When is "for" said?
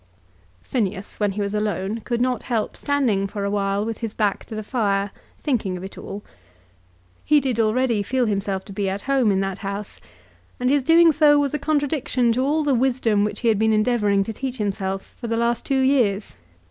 3.27-3.43, 15.21-15.27